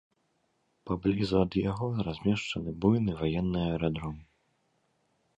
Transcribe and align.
Паблізу 0.89 1.35
ад 1.45 1.57
яго 1.71 1.89
размешчаны 2.07 2.73
буйны 2.85 3.11
ваенны 3.19 3.61
аэрадром. 3.67 4.17